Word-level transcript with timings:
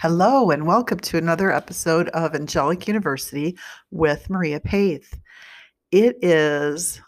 Hello, 0.00 0.50
and 0.50 0.66
welcome 0.66 0.98
to 1.00 1.18
another 1.18 1.52
episode 1.52 2.08
of 2.14 2.34
Angelic 2.34 2.88
University 2.88 3.58
with 3.90 4.30
Maria 4.30 4.58
Paith. 4.58 5.20
It 5.92 6.16
is 6.22 7.02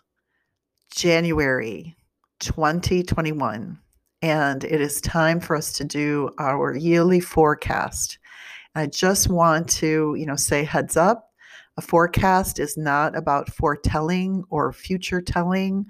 January 0.95 1.97
2021, 2.41 3.79
and 4.21 4.65
it 4.65 4.79
is 4.83 5.01
time 5.01 5.41
for 5.41 5.57
us 5.57 5.73
to 5.73 5.85
do 5.85 6.29
our 6.39 6.77
yearly 6.77 7.19
forecast. 7.19 8.19
I 8.75 8.89
just 8.89 9.31
want 9.31 9.71
to, 9.71 10.15
you 10.19 10.27
know, 10.27 10.37
say 10.37 10.63
heads 10.63 10.99
up. 10.99 11.31
A 11.79 11.81
forecast 11.81 12.59
is 12.59 12.77
not 12.77 13.17
about 13.17 13.49
foretelling 13.49 14.45
or 14.51 14.71
future 14.71 15.23
telling. 15.23 15.87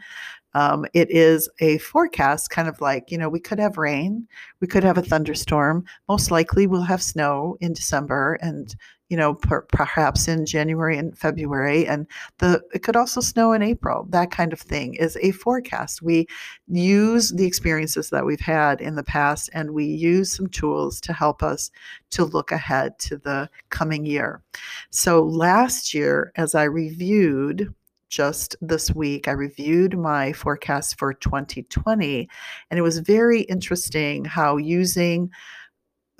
Um, 0.54 0.86
it 0.92 1.10
is 1.10 1.48
a 1.60 1.78
forecast, 1.78 2.50
kind 2.50 2.68
of 2.68 2.80
like, 2.80 3.10
you 3.10 3.18
know, 3.18 3.28
we 3.28 3.40
could 3.40 3.58
have 3.58 3.78
rain, 3.78 4.26
we 4.60 4.66
could 4.66 4.84
have 4.84 4.98
a 4.98 5.02
thunderstorm. 5.02 5.84
Most 6.08 6.30
likely 6.30 6.66
we'll 6.66 6.82
have 6.82 7.02
snow 7.02 7.56
in 7.60 7.72
December 7.72 8.38
and, 8.42 8.74
you 9.08 9.16
know, 9.16 9.34
per- 9.34 9.62
perhaps 9.62 10.28
in 10.28 10.46
January 10.46 10.96
and 10.96 11.16
February. 11.16 11.86
And 11.86 12.06
the 12.38 12.62
it 12.72 12.82
could 12.82 12.96
also 12.96 13.20
snow 13.20 13.52
in 13.52 13.62
April. 13.62 14.06
That 14.10 14.30
kind 14.30 14.52
of 14.52 14.60
thing 14.60 14.94
is 14.94 15.18
a 15.20 15.32
forecast. 15.32 16.02
We 16.02 16.26
use 16.68 17.30
the 17.30 17.46
experiences 17.46 18.10
that 18.10 18.24
we've 18.24 18.40
had 18.40 18.80
in 18.80 18.94
the 18.94 19.02
past 19.02 19.50
and 19.52 19.72
we 19.72 19.84
use 19.84 20.32
some 20.32 20.48
tools 20.48 21.00
to 21.02 21.12
help 21.12 21.42
us 21.42 21.70
to 22.10 22.24
look 22.24 22.52
ahead 22.52 22.98
to 23.00 23.16
the 23.16 23.48
coming 23.70 24.06
year. 24.06 24.42
So 24.90 25.22
last 25.22 25.94
year, 25.94 26.32
as 26.36 26.54
I 26.54 26.64
reviewed, 26.64 27.74
just 28.12 28.54
this 28.60 28.94
week, 28.94 29.26
I 29.26 29.32
reviewed 29.32 29.98
my 29.98 30.34
forecast 30.34 30.98
for 30.98 31.14
2020, 31.14 32.28
and 32.70 32.78
it 32.78 32.82
was 32.82 32.98
very 32.98 33.40
interesting 33.42 34.26
how 34.26 34.58
using 34.58 35.30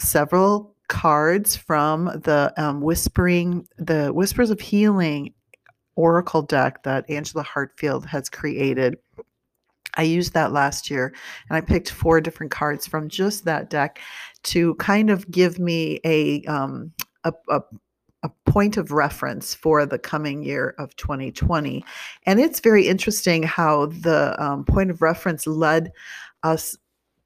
several 0.01 0.75
cards 0.89 1.55
from 1.55 2.07
the 2.07 2.53
um, 2.57 2.81
Whispering, 2.81 3.69
the 3.77 4.09
Whispers 4.09 4.51
of 4.51 4.59
Healing 4.59 5.35
Oracle 5.95 6.41
deck 6.41 6.83
that 6.85 7.09
Angela 7.11 7.43
Hartfield 7.43 8.07
has 8.07 8.31
created. 8.31 8.97
I 9.95 10.05
used 10.05 10.33
that 10.33 10.53
last 10.53 10.91
year 10.91 11.15
and 11.51 11.57
I 11.57 11.61
picked 11.61 11.91
four 11.91 12.23
different 12.23 12.51
cards 12.51 12.87
from 12.87 13.11
just 13.11 13.45
that 13.45 13.69
deck 13.69 14.01
to 14.45 14.75
kind 14.77 15.11
of 15.11 15.31
give 15.31 15.59
me 15.59 16.01
a, 16.05 16.43
um, 16.45 16.93
a, 17.25 17.35
a 17.51 17.61
a 18.23 18.31
point 18.47 18.77
of 18.77 18.93
reference 18.93 19.55
for 19.55 19.85
the 19.85 19.99
coming 19.99 20.43
year 20.43 20.75
of 20.79 20.95
2020. 20.97 21.85
And 22.25 22.41
it's 22.41 22.61
very 22.61 22.87
interesting 22.87 23.43
how 23.43 23.87
the 23.87 24.37
um, 24.43 24.65
point 24.65 24.91
of 24.91 25.03
reference 25.03 25.47
led 25.47 25.93
us 26.43 26.77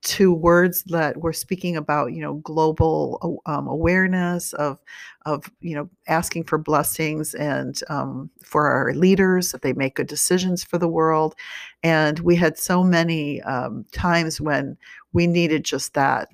to 0.03 0.33
words 0.33 0.85
that 0.85 1.17
were 1.17 1.33
speaking 1.33 1.77
about 1.77 2.13
you 2.13 2.21
know 2.21 2.35
global 2.35 3.41
um, 3.47 3.67
awareness 3.67 4.53
of 4.53 4.79
of 5.25 5.51
you 5.61 5.75
know 5.75 5.91
asking 6.07 6.45
for 6.45 6.59
blessings 6.59 7.35
and 7.35 7.81
um, 7.89 8.31
for 8.41 8.69
our 8.69 8.95
leaders 8.95 9.51
that 9.51 9.63
they 9.63 9.73
make 9.73 9.97
good 9.97 10.07
decisions 10.07 10.63
for 10.63 10.79
the 10.79 10.87
world 10.87 11.35
and 11.83 12.21
we 12.21 12.37
had 12.37 12.57
so 12.57 12.85
many 12.85 13.43
um, 13.43 13.85
times 13.91 14.41
when 14.41 14.77
we 15.13 15.27
needed 15.27 15.65
just 15.65 15.95
that 15.95 16.29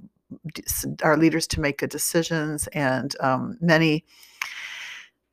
our 1.02 1.16
leaders 1.16 1.46
to 1.46 1.60
make 1.60 1.78
good 1.78 1.90
decisions 1.90 2.66
and 2.68 3.16
um, 3.20 3.56
many 3.60 4.04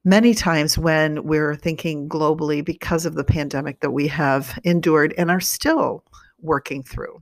many 0.03 0.33
times 0.33 0.77
when 0.77 1.23
we're 1.23 1.55
thinking 1.55 2.07
globally 2.07 2.63
because 2.63 3.05
of 3.05 3.15
the 3.15 3.23
pandemic 3.23 3.79
that 3.81 3.91
we 3.91 4.07
have 4.07 4.57
endured 4.63 5.13
and 5.17 5.29
are 5.29 5.39
still 5.39 6.03
working 6.41 6.83
through. 6.83 7.21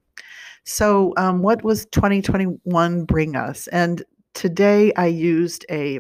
So, 0.64 1.14
um, 1.18 1.42
what 1.42 1.64
was 1.64 1.86
2021 1.88 3.06
bring 3.06 3.36
us? 3.36 3.68
And 3.68 4.04
today 4.34 4.94
I 4.96 5.08
used 5.08 5.66
a 5.72 6.00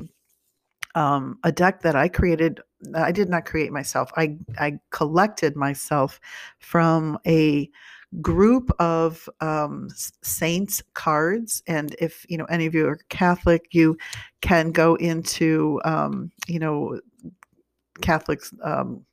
um, 0.95 1.37
a 1.43 1.51
deck 1.51 1.81
that 1.81 1.95
I 1.95 2.07
created. 2.07 2.59
I 2.95 3.11
did 3.11 3.29
not 3.29 3.45
create 3.45 3.71
myself. 3.71 4.11
I 4.17 4.37
I 4.59 4.79
collected 4.91 5.55
myself 5.55 6.19
from 6.59 7.17
a 7.25 7.69
group 8.21 8.71
of 8.79 9.29
um, 9.41 9.89
saints 10.23 10.81
cards 10.93 11.61
and 11.67 11.95
if 11.99 12.25
you 12.29 12.37
know 12.37 12.45
any 12.45 12.65
of 12.65 12.73
you 12.73 12.87
are 12.87 12.99
catholic 13.09 13.67
you 13.71 13.97
can 14.41 14.71
go 14.71 14.95
into 14.95 15.81
um, 15.83 16.31
you 16.47 16.59
know 16.59 16.99
catholics 18.01 18.53
um, 18.63 19.05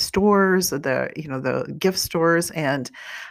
stores, 0.00 0.70
the 0.70 1.10
you 1.16 1.28
know 1.28 1.40
the 1.40 1.72
gift 1.78 1.98
stores, 1.98 2.50
and 2.52 2.90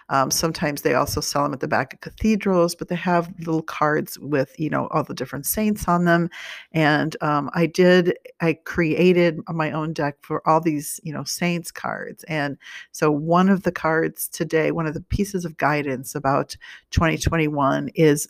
um, 0.10 0.32
sometimes 0.32 0.82
they 0.82 0.94
also 0.94 1.22
sell 1.22 1.44
them 1.44 1.54
at 1.54 1.60
the 1.60 1.68
back 1.68 1.94
of 1.94 2.02
cathedrals. 2.02 2.76
But 2.76 2.88
they 2.88 2.96
have 2.96 3.34
little 3.40 3.62
cards 3.62 4.18
with 4.20 4.60
you 4.60 4.70
know 4.70 4.88
all 4.88 5.04
the 5.04 5.14
different 5.14 5.46
saints 5.46 5.88
on 5.88 6.06
them. 6.06 6.30
And 6.72 7.16
um, 7.22 7.50
I 7.54 7.66
did 7.66 8.18
I 8.42 8.54
created 8.54 9.40
my 9.50 9.72
own 9.72 9.94
deck 9.94 10.18
for 10.22 10.48
all 10.48 10.62
these 10.62 11.00
you 11.04 11.14
know 11.14 11.24
saints 11.24 11.72
cards. 11.72 12.24
And 12.26 12.58
so 12.92 13.12
one 13.12 13.50
of 13.50 13.64
the 13.64 13.72
cards 13.72 14.28
today, 14.28 14.72
one 14.72 14.88
of 14.88 14.94
the 14.94 15.02
pieces 15.02 15.46
of 15.46 15.58
guidance 15.58 16.16
about 16.16 16.56
2021 16.92 17.90
is 17.96 18.28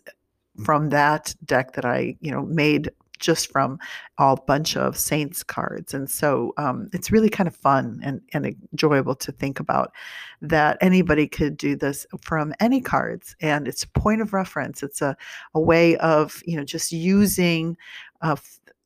from 0.63 0.89
that 0.89 1.35
deck 1.45 1.73
that 1.73 1.85
I 1.85 2.17
you 2.19 2.31
know 2.31 2.44
made 2.45 2.91
just 3.19 3.52
from 3.52 3.80
a 4.18 4.35
bunch 4.35 4.75
of 4.75 4.97
saints 4.97 5.44
cards. 5.44 5.94
And 5.94 6.09
so 6.09 6.53
um, 6.57 6.90
it's 6.94 7.12
really 7.12 7.30
kind 7.30 7.47
of 7.47 7.56
fun 7.56 8.00
and, 8.03 8.22
and 8.34 8.56
enjoyable 8.72 9.16
to 9.16 9.31
think 9.31 9.59
about 9.59 9.91
that 10.41 10.78
anybody 10.81 11.28
could 11.28 11.57
do 11.57 11.75
this 11.75 12.06
from 12.22 12.53
any 12.59 12.81
cards. 12.81 13.35
And 13.41 13.68
it's 13.68 13.84
a 13.84 13.90
point 13.90 14.22
of 14.22 14.34
reference. 14.34 14.84
It's 14.84 15.02
a, 15.02 15.16
a 15.53 15.59
way 15.59 15.97
of, 15.97 16.41
you 16.46 16.57
know, 16.57 16.63
just 16.63 16.91
using 16.91 17.78
uh, 18.22 18.38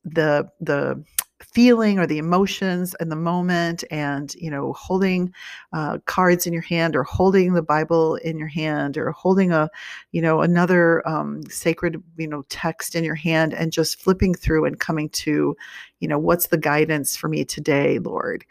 the, 0.04 0.48
the, 0.60 1.02
feeling 1.42 1.98
or 1.98 2.06
the 2.06 2.18
emotions 2.18 2.94
in 3.00 3.08
the 3.08 3.16
moment 3.16 3.82
and 3.90 4.34
you 4.36 4.50
know 4.50 4.72
holding 4.74 5.32
uh, 5.72 5.98
cards 6.06 6.46
in 6.46 6.52
your 6.52 6.62
hand 6.62 6.94
or 6.94 7.02
holding 7.02 7.54
the 7.54 7.62
bible 7.62 8.14
in 8.16 8.38
your 8.38 8.48
hand 8.48 8.96
or 8.96 9.10
holding 9.10 9.50
a 9.50 9.68
you 10.12 10.22
know 10.22 10.40
another 10.42 11.06
um, 11.08 11.42
sacred 11.50 12.02
you 12.16 12.28
know 12.28 12.44
text 12.50 12.94
in 12.94 13.02
your 13.02 13.14
hand 13.16 13.52
and 13.52 13.72
just 13.72 14.00
flipping 14.00 14.32
through 14.32 14.64
and 14.64 14.78
coming 14.78 15.08
to 15.08 15.56
you 16.00 16.08
know 16.08 16.18
what's 16.18 16.48
the 16.48 16.58
guidance 16.58 17.16
for 17.16 17.28
me 17.28 17.44
today 17.44 17.98
lord? 17.98 18.44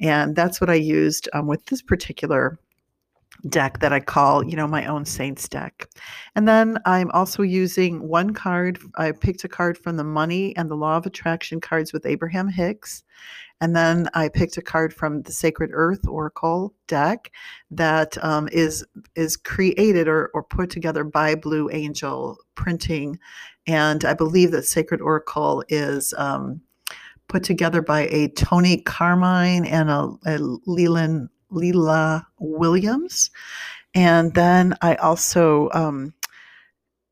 And 0.00 0.36
that's 0.36 0.60
what 0.60 0.70
i 0.70 0.74
used 0.74 1.28
um, 1.32 1.48
with 1.48 1.66
this 1.66 1.82
particular 1.82 2.58
deck 3.48 3.80
that 3.80 3.92
I 3.92 4.00
call, 4.00 4.44
you 4.44 4.56
know, 4.56 4.66
my 4.66 4.86
own 4.86 5.04
saints 5.04 5.48
deck. 5.48 5.88
And 6.34 6.48
then 6.48 6.78
I'm 6.84 7.10
also 7.12 7.42
using 7.42 8.08
one 8.08 8.32
card. 8.32 8.78
I 8.96 9.12
picked 9.12 9.44
a 9.44 9.48
card 9.48 9.78
from 9.78 9.96
the 9.96 10.04
money 10.04 10.56
and 10.56 10.70
the 10.70 10.76
law 10.76 10.96
of 10.96 11.06
attraction 11.06 11.60
cards 11.60 11.92
with 11.92 12.06
Abraham 12.06 12.48
Hicks. 12.48 13.04
And 13.60 13.74
then 13.74 14.08
I 14.14 14.28
picked 14.28 14.56
a 14.56 14.62
card 14.62 14.94
from 14.94 15.22
the 15.22 15.32
Sacred 15.32 15.70
Earth 15.72 16.06
Oracle 16.06 16.74
deck 16.86 17.32
that 17.70 18.22
um, 18.24 18.48
is 18.52 18.84
is 19.16 19.36
created 19.36 20.06
or, 20.06 20.30
or 20.32 20.44
put 20.44 20.70
together 20.70 21.02
by 21.02 21.34
Blue 21.34 21.68
Angel 21.70 22.38
Printing. 22.54 23.18
And 23.66 24.04
I 24.04 24.14
believe 24.14 24.52
that 24.52 24.64
Sacred 24.64 25.00
Oracle 25.00 25.64
is 25.68 26.14
um, 26.16 26.60
put 27.28 27.42
together 27.42 27.82
by 27.82 28.06
a 28.06 28.28
Toni 28.28 28.80
Carmine 28.82 29.66
and 29.66 29.90
a, 29.90 30.10
a 30.26 30.38
Leland 30.66 31.28
Leela 31.52 32.24
Williams. 32.38 33.30
And 33.94 34.34
then 34.34 34.74
I 34.82 34.94
also 34.96 35.70
um, 35.72 36.14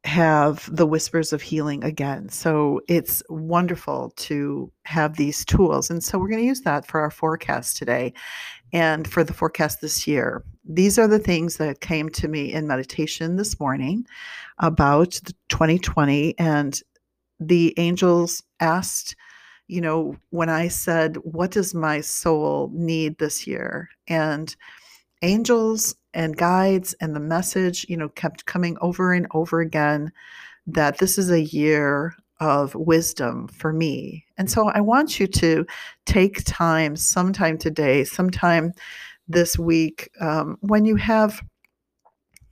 have 0.07 0.69
the 0.75 0.87
Whispers 0.87 1.33
of 1.33 1.43
Healing 1.43 1.83
again. 1.83 2.29
So 2.29 2.81
it's 2.89 3.23
wonderful 3.29 4.13
to 4.17 4.71
have 4.85 5.17
these 5.17 5.45
tools. 5.45 5.91
And 5.91 6.03
so 6.03 6.19
we're 6.19 6.29
going 6.29 6.43
to 6.43 6.47
use 6.47 6.61
that 6.63 6.87
for 6.87 7.01
our 7.01 7.11
forecast 7.11 7.77
today 7.77 8.15
and 8.73 9.07
for 9.09 9.25
the 9.25 9.33
forecast 9.35 9.81
this 9.81 10.07
year. 10.07 10.45
These 10.65 10.99
are 10.99 11.09
the 11.09 11.19
things 11.19 11.57
that 11.57 11.81
came 11.81 12.09
to 12.11 12.29
me 12.29 12.53
in 12.53 12.67
meditation 12.67 13.37
this 13.37 13.59
morning 13.59 14.07
about 14.59 15.21
2020. 15.49 16.39
And 16.39 16.81
the 17.41 17.75
angels 17.77 18.43
asked 18.61 19.17
you 19.69 19.81
know, 19.81 20.17
when 20.31 20.49
I 20.49 20.69
said, 20.69 21.17
What 21.19 21.51
does 21.51 21.75
my 21.75 22.01
soul 22.01 22.71
need 22.73 23.19
this 23.19 23.47
year? 23.47 23.89
And 24.09 24.55
angels 25.23 25.95
and 26.15 26.37
guides 26.37 26.95
and 27.01 27.15
the 27.15 27.21
message, 27.21 27.87
you 27.89 27.97
know, 27.97 28.09
kept 28.11 28.47
coming 28.47 28.77
over 28.81 29.13
and 29.13 29.27
over 29.33 29.61
again 29.61 30.13
that 30.67 30.99
this 30.99 31.19
is 31.19 31.31
a 31.31 31.43
year 31.43 32.15
of 32.41 32.75
wisdom 32.75 33.49
for 33.49 33.73
me. 33.73 34.25
And 34.37 34.51
so 34.51 34.69
I 34.69 34.81
want 34.81 35.19
you 35.19 35.27
to 35.27 35.67
take 36.05 36.45
time, 36.45 36.97
sometime 36.97 37.57
today, 37.57 38.05
sometime 38.05 38.73
this 39.29 39.59
week, 39.59 40.11
um, 40.21 40.57
when 40.61 40.85
you 40.85 40.97
have 40.97 41.43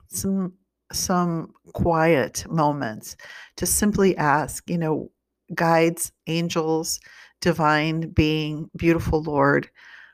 some 0.09 0.55
some 0.93 1.53
quiet 1.73 2.47
moments 2.49 3.17
to 3.57 3.67
simply 3.67 4.17
ask, 4.17 4.69
you 4.71 4.79
know, 4.79 5.11
guides, 5.55 6.13
angels, 6.27 7.01
divine 7.41 8.11
being, 8.11 8.71
beautiful 8.77 9.23
Lord, 9.23 9.69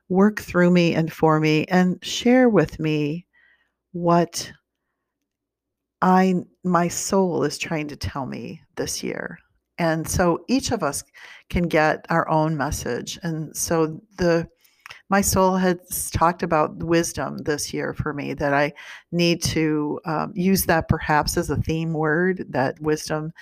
work 0.09 0.41
through 0.41 0.71
me 0.71 0.95
and 0.95 1.13
for 1.13 1.39
me 1.39 1.65
and 1.67 2.05
share 2.05 2.49
with 2.49 2.81
me 2.81 3.27
what 3.93 4.51
I 6.03 6.35
my 6.65 6.89
soul 6.89 7.45
is 7.45 7.59
trying 7.59 7.89
to 7.89 7.97
tell 7.97 8.27
me 8.27 8.63
this 8.77 9.03
year. 9.03 9.39
And 9.79 10.07
so 10.09 10.45
each 10.49 10.73
of 10.73 10.83
us 10.83 11.05
can 11.49 11.69
get 11.69 12.05
our 12.11 12.29
own 12.29 12.57
message. 12.57 13.19
And 13.23 13.57
so 13.57 14.01
the 14.19 14.49
my 15.09 15.21
soul 15.21 15.57
has 15.57 16.11
talked 16.11 16.43
about 16.43 16.77
wisdom 16.83 17.39
this 17.39 17.73
year 17.73 17.95
for 17.95 18.13
me 18.13 18.35
that 18.35 18.55
I 18.55 18.73
need 19.13 19.43
to 19.45 20.01
um, 20.05 20.33
use 20.35 20.65
that 20.67 20.89
perhaps 20.89 21.37
as 21.37 21.51
a 21.51 21.57
theme 21.57 21.93
word, 21.93 22.45
that 22.51 22.81
wisdom 22.81 23.33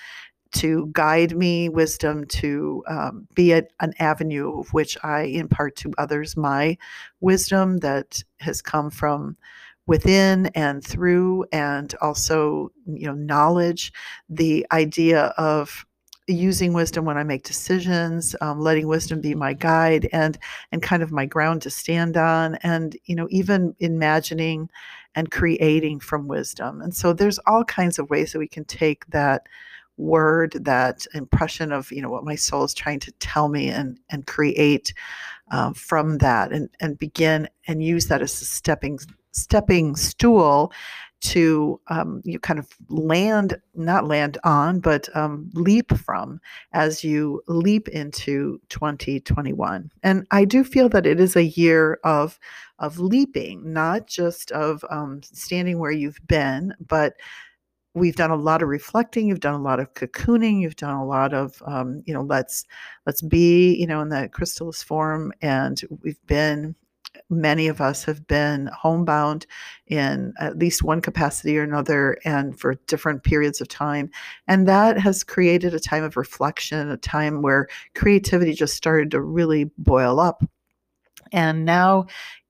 to 0.53 0.89
guide 0.93 1.37
me, 1.37 1.69
wisdom 1.69 2.25
to 2.27 2.83
um, 2.89 3.27
be 3.35 3.53
a, 3.53 3.63
an 3.81 3.93
avenue 3.99 4.61
of 4.61 4.73
which 4.73 4.97
I 5.03 5.23
impart 5.23 5.77
to 5.77 5.93
others 5.99 6.37
my 6.37 6.77
wisdom 7.21 7.79
that 7.79 8.23
has 8.41 8.63
come 8.63 8.91
from 8.91 9.37
within 9.87 10.47
and 10.55 10.85
through, 10.85 11.45
and 11.51 11.95
also, 12.03 12.71
you 12.87 13.07
know, 13.07 13.15
knowledge, 13.15 13.93
the 14.29 14.67
idea 14.71 15.27
of 15.39 15.87
using 16.27 16.75
wisdom 16.75 17.07
when 17.07 17.17
I 17.17 17.25
make 17.25 17.43
decisions, 17.43 18.37
um, 18.43 18.61
letting 18.61 18.87
wisdom 18.87 19.21
be 19.21 19.35
my 19.35 19.55
guide 19.55 20.09
and 20.13 20.39
and 20.71 20.83
kind 20.83 21.03
of 21.03 21.11
my 21.11 21.25
ground 21.25 21.63
to 21.63 21.71
stand 21.71 22.17
on, 22.17 22.57
and 22.57 22.97
you 23.07 23.17
know 23.17 23.27
even 23.31 23.75
imagining 23.81 24.69
and 25.15 25.31
creating 25.31 26.01
from 26.01 26.29
wisdom. 26.29 26.81
And 26.81 26.95
so 26.95 27.13
there's 27.13 27.39
all 27.47 27.65
kinds 27.65 27.99
of 27.99 28.11
ways 28.11 28.33
that 28.33 28.39
we 28.39 28.49
can 28.49 28.65
take 28.67 29.07
that 29.07 29.47
word, 29.99 30.53
that 30.53 31.07
impression 31.15 31.73
of 31.73 31.91
you 31.93 32.01
know 32.01 32.11
what 32.11 32.25
my 32.25 32.35
soul 32.35 32.65
is 32.65 32.75
trying 32.75 33.01
to 33.01 33.13
tell 33.13 33.49
me, 33.49 33.69
and 33.69 33.99
and 34.11 34.27
create 34.27 34.95
uh, 35.51 35.73
from 35.73 36.19
that, 36.19 36.53
and 36.53 36.69
and 36.81 36.99
begin 36.99 37.49
and 37.67 37.83
use 37.83 38.07
that 38.07 38.23
as 38.23 38.41
a 38.41 38.45
stepping 38.45 38.99
stepping 39.33 39.97
stool 39.97 40.73
to 41.21 41.81
um, 41.89 42.23
you 42.25 42.39
kind 42.39 42.59
of 42.59 42.69
land, 42.89 43.61
not 43.75 44.07
land 44.07 44.39
on, 44.45 44.79
but 44.79 45.15
um, 45.17 45.51
leap 45.55 45.97
from 45.97 46.41
as 46.73 47.03
you 47.03 47.43
leap 47.49 47.89
into 47.89 48.61
2021. 48.69 49.91
And 50.03 50.27
I 50.31 50.45
do 50.45 50.63
feel 50.63 50.89
that 50.91 51.07
it 51.07 51.19
is 51.19 51.35
a 51.37 51.45
year 51.45 51.99
of 52.05 52.39
of 52.79 53.01
leaping, 53.01 53.73
not 53.73 54.07
just 54.07 54.53
of 54.53 54.85
um, 54.89 55.21
standing 55.25 55.81
where 55.81 55.91
you've 55.91 56.21
been, 56.29 56.75
but 56.87 57.15
we've 57.95 58.17
done 58.17 58.31
a 58.31 58.37
lot 58.37 58.63
of 58.63 58.69
reflecting 58.69 59.27
you've 59.27 59.41
done 59.41 59.55
a 59.55 59.63
lot 59.63 59.81
of 59.81 59.93
cocooning 59.95 60.61
you've 60.61 60.77
done 60.77 60.95
a 60.95 61.07
lot 61.07 61.33
of 61.35 61.63
um, 61.67 62.03
you 62.07 62.15
know 62.15 62.23
let's 62.23 62.65
let's 63.07 63.23
be 63.23 63.75
you 63.75 63.87
know 63.87 64.01
in 64.01 64.09
the 64.09 64.29
chrysalis 64.33 64.83
form 64.83 65.33
and 65.43 65.83
we've 66.03 66.25
been 66.27 66.75
many 67.31 67.69
of 67.69 67.81
us 67.81 68.05
have 68.05 68.27
been 68.27 68.69
homebound 68.77 69.47
in 69.87 70.33
at 70.39 70.59
least 70.59 70.83
one 70.83 71.01
capacity 71.01 71.59
or 71.59 71.63
another 71.63 72.19
and 72.25 72.59
for 72.59 72.75
different 72.87 73.23
periods 73.23 73.61
of 73.61 73.69
time. 73.69 74.11
And 74.47 74.67
that 74.69 74.99
has 74.99 75.25
created 75.25 75.75
a 75.75 75.81
time 75.81 76.05
of 76.05 76.17
reflection, 76.17 76.91
a 76.91 76.97
time 76.97 77.43
where 77.43 77.69
creativity 77.95 78.53
just 78.53 78.75
started 78.75 79.11
to 79.13 79.21
really 79.21 79.65
boil 79.79 80.21
up. 80.21 80.45
And 81.33 81.65
now 81.65 82.07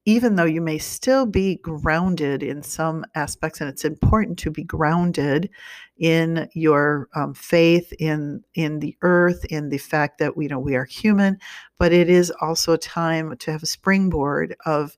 even 0.08 0.36
though 0.36 0.46
you 0.46 0.62
may 0.62 0.78
still 0.78 1.26
be 1.26 1.56
grounded 1.56 2.42
in 2.42 2.62
some 2.62 3.04
aspects, 3.14 3.60
and 3.60 3.68
it's 3.68 3.84
important 3.84 4.38
to 4.38 4.50
be 4.50 4.64
grounded 4.64 5.50
in 5.98 6.48
your 6.54 7.10
um, 7.14 7.34
faith 7.34 7.92
in 7.98 8.42
in 8.54 8.78
the 8.78 8.96
earth, 9.02 9.44
in 9.50 9.68
the 9.68 9.76
fact 9.76 10.18
that 10.18 10.32
you 10.38 10.48
know 10.48 10.58
we 10.58 10.74
are 10.76 10.86
human, 10.86 11.36
but 11.78 11.92
it 11.92 12.08
is 12.08 12.32
also 12.40 12.72
a 12.72 12.78
time 12.78 13.36
to 13.36 13.52
have 13.52 13.62
a 13.62 13.66
springboard 13.66 14.56
of 14.64 14.96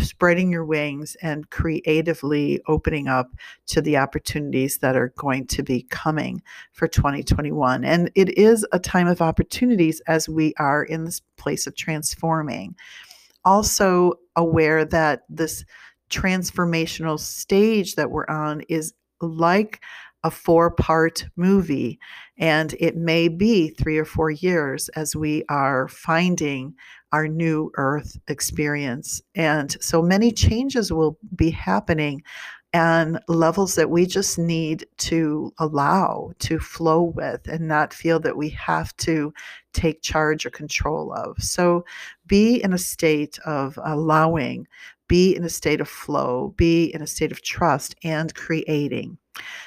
spreading 0.00 0.52
your 0.52 0.64
wings 0.64 1.16
and 1.22 1.50
creatively 1.50 2.60
opening 2.68 3.08
up 3.08 3.30
to 3.66 3.80
the 3.80 3.96
opportunities 3.96 4.78
that 4.78 4.94
are 4.94 5.12
going 5.18 5.44
to 5.44 5.64
be 5.64 5.82
coming 5.90 6.40
for 6.70 6.86
2021. 6.86 7.84
And 7.84 8.12
it 8.14 8.38
is 8.38 8.64
a 8.70 8.78
time 8.78 9.08
of 9.08 9.20
opportunities 9.20 10.00
as 10.06 10.28
we 10.28 10.54
are 10.56 10.84
in 10.84 11.04
this 11.04 11.20
place 11.36 11.66
of 11.66 11.74
transforming 11.74 12.76
also 13.44 14.14
aware 14.36 14.84
that 14.84 15.22
this 15.28 15.64
transformational 16.10 17.18
stage 17.18 17.94
that 17.94 18.10
we're 18.10 18.26
on 18.28 18.62
is 18.68 18.92
like 19.20 19.80
a 20.24 20.30
four 20.30 20.70
part 20.70 21.26
movie. 21.36 21.98
And 22.38 22.74
it 22.78 22.96
may 22.96 23.28
be 23.28 23.70
three 23.70 23.98
or 23.98 24.04
four 24.04 24.30
years 24.30 24.88
as 24.90 25.16
we 25.16 25.44
are 25.48 25.88
finding 25.88 26.74
our 27.12 27.28
new 27.28 27.70
earth 27.76 28.18
experience. 28.28 29.20
And 29.34 29.70
so 29.82 30.00
many 30.02 30.32
changes 30.32 30.92
will 30.92 31.18
be 31.34 31.50
happening 31.50 32.22
and 32.72 33.20
levels 33.28 33.74
that 33.74 33.90
we 33.90 34.06
just 34.06 34.38
need 34.38 34.86
to 34.96 35.52
allow 35.58 36.32
to 36.38 36.58
flow 36.58 37.02
with 37.02 37.46
and 37.46 37.68
not 37.68 37.92
feel 37.92 38.18
that 38.20 38.36
we 38.36 38.48
have 38.50 38.96
to 38.96 39.32
take 39.74 40.02
charge 40.02 40.46
or 40.46 40.50
control 40.50 41.12
of. 41.12 41.36
So 41.38 41.84
be 42.26 42.62
in 42.62 42.72
a 42.72 42.78
state 42.78 43.38
of 43.44 43.78
allowing, 43.84 44.66
be 45.06 45.36
in 45.36 45.44
a 45.44 45.50
state 45.50 45.80
of 45.80 45.88
flow, 45.88 46.54
be 46.56 46.86
in 46.94 47.02
a 47.02 47.06
state 47.06 47.32
of 47.32 47.42
trust 47.42 47.94
and 48.02 48.34
creating. 48.34 49.18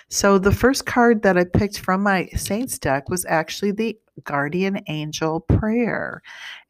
So 0.10 0.38
the 0.38 0.52
first 0.52 0.86
card 0.86 1.22
that 1.24 1.38
I 1.38 1.44
picked 1.44 1.80
from 1.80 2.02
my 2.02 2.28
Saints 2.36 2.80
deck 2.80 3.10
was 3.10 3.26
actually 3.26 3.72
the 3.72 3.98
Guardian 4.24 4.82
Angel 4.88 5.42
Prayer. 5.42 6.22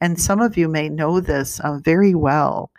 And 0.01 0.19
some 0.19 0.41
of 0.41 0.57
you 0.57 0.67
may 0.67 0.89
know 0.89 1.19
this 1.19 1.59
uh, 1.59 1.77
very 1.79 2.15
well. 2.15 2.71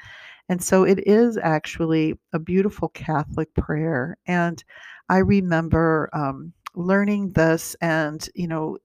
And 0.48 0.62
so 0.62 0.84
it 0.84 1.06
is 1.06 1.36
actually 1.36 2.18
a 2.32 2.38
beautiful 2.38 2.88
Catholic 2.90 3.52
prayer. 3.54 4.16
And 4.26 4.62
I 5.08 5.18
remember 5.18 6.08
um, 6.12 6.52
learning 6.74 7.32
this 7.32 7.74
and, 7.80 8.28
you 8.34 8.46
know, 8.46 8.78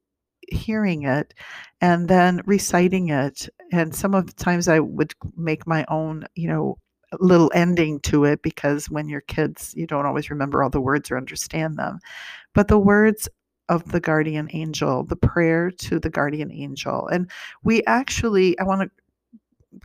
hearing 0.49 1.03
it 1.03 1.33
and 1.79 2.07
then 2.07 2.41
reciting 2.45 3.09
it. 3.09 3.47
And 3.71 3.95
some 3.95 4.13
of 4.13 4.27
the 4.27 4.33
times 4.33 4.67
I 4.67 4.79
would 4.79 5.13
make 5.37 5.67
my 5.67 5.85
own, 5.87 6.25
you 6.35 6.47
know, 6.47 6.77
little 7.19 7.51
ending 7.53 7.99
to 7.99 8.23
it 8.25 8.41
because 8.41 8.89
when 8.89 9.09
you're 9.09 9.21
kids, 9.21 9.73
you 9.75 9.85
don't 9.85 10.05
always 10.05 10.29
remember 10.29 10.63
all 10.63 10.69
the 10.69 10.81
words 10.81 11.11
or 11.11 11.17
understand 11.17 11.77
them. 11.77 11.99
But 12.53 12.67
the 12.67 12.79
words 12.79 13.27
of 13.69 13.91
the 13.91 13.99
guardian 13.99 14.49
angel, 14.53 15.03
the 15.05 15.15
prayer 15.15 15.71
to 15.71 15.99
the 15.99 16.09
guardian 16.09 16.51
angel. 16.51 17.07
And 17.07 17.29
we 17.63 17.83
actually, 17.85 18.57
I 18.59 18.63
want 18.63 18.81
to 18.81 19.00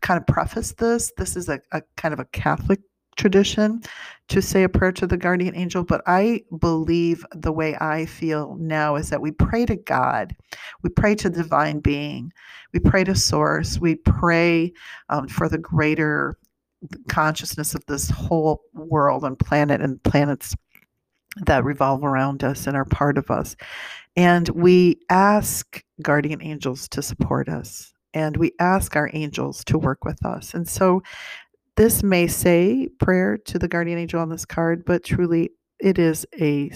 kind 0.01 0.19
of 0.19 0.27
preface 0.27 0.73
this. 0.73 1.13
This 1.17 1.37
is 1.37 1.49
a, 1.49 1.61
a 1.73 1.83
kind 1.97 2.13
of 2.13 2.21
a 2.21 2.25
Catholic 2.27 2.81
tradition 3.17 3.81
to 4.29 4.43
say 4.43 4.63
a 4.63 4.69
prayer 4.69 4.93
to 4.93 5.07
the 5.07 5.17
guardian 5.17 5.57
angel, 5.57 5.85
but 5.85 6.03
I 6.07 6.43
believe 6.59 7.25
the 7.33 7.53
way 7.53 7.77
I 7.81 8.07
feel 8.07 8.57
now 8.61 8.97
is 8.97 9.11
that 9.11 9.23
we 9.23 9.31
pray 9.31 9.65
to 9.67 9.77
God, 9.77 10.37
we 10.83 10.91
pray 10.91 11.15
to 11.17 11.31
divine 11.31 11.81
being, 11.81 12.33
we 12.73 12.81
pray 12.81 13.05
to 13.05 13.15
source, 13.15 13.79
we 13.81 13.95
pray 13.95 14.73
um, 15.09 15.29
for 15.29 15.49
the 15.49 15.59
greater 15.59 16.37
consciousness 17.09 17.75
of 17.75 17.85
this 17.87 18.11
whole 18.11 18.63
world 18.75 19.25
and 19.25 19.39
planet 19.39 19.81
and 19.81 20.03
planets 20.03 20.55
that 21.45 21.65
revolve 21.65 22.05
around 22.05 22.45
us 22.45 22.67
and 22.67 22.77
are 22.77 22.85
part 22.85 23.19
of 23.19 23.31
us. 23.31 23.57
And 24.17 24.49
we 24.51 25.01
ask 25.11 25.83
guardian 26.03 26.43
angels 26.43 26.89
to 26.91 27.03
support 27.03 27.49
us 27.49 27.93
and 28.15 28.37
we 28.37 28.53
ask 28.59 28.97
our 28.97 29.11
angels 29.13 29.65
to 29.65 29.79
work 29.79 30.05
with 30.05 30.25
us. 30.25 30.55
And 30.55 30.69
so 30.69 31.03
this 31.77 32.03
may 32.03 32.27
say 32.27 32.89
prayer 32.99 33.37
to 33.39 33.59
the 33.59 33.69
guardian 33.69 33.99
angel 33.99 34.21
on 34.21 34.31
this 34.31 34.47
card, 34.47 34.85
but 34.85 35.05
truly 35.05 35.51
it 35.79 35.99
is 35.99 36.27
a 36.41 36.71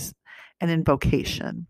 an 0.60 0.68
invocation. 0.68 1.66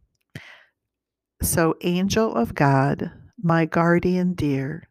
So 1.42 1.76
angel 1.82 2.34
of 2.34 2.54
God, 2.54 3.12
my 3.40 3.64
guardian 3.64 4.34
dear, 4.34 4.88